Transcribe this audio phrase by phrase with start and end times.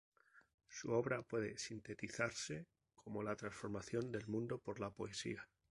[0.01, 2.65] Toda su obra puede sintetizarse
[2.95, 5.47] como la transformación del mundo por la poesía.